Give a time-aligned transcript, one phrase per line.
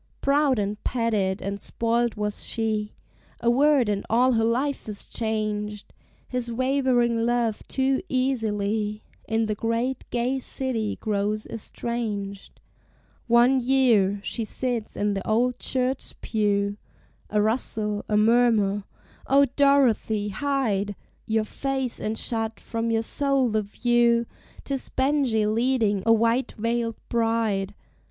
[0.19, 2.95] Proud and petted and spoiled was she:
[3.39, 5.93] A word, and all her life is changed!
[6.27, 12.59] His wavering love too easily In the great, gay city grows estranged:
[13.27, 16.77] One year: she sits in the old church pew;
[17.29, 18.85] A rustle, a murmur,
[19.27, 20.29] O Dorothy!
[20.29, 20.95] hide
[21.27, 24.25] Your face and shut from your soul the view
[24.63, 27.75] 'Tis Benjie leading a white veiled bride!